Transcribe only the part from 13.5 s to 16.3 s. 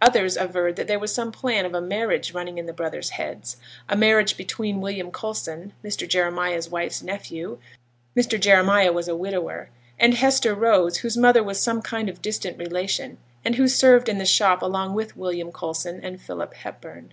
who served in the shop along with William Coulson and